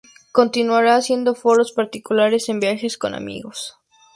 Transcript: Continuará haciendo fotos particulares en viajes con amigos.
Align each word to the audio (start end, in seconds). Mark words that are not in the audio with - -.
Continuará 0.31 0.95
haciendo 0.95 1.35
fotos 1.35 1.73
particulares 1.73 2.49
en 2.49 2.59
viajes 2.59 2.97
con 2.97 3.13
amigos. 3.13 3.75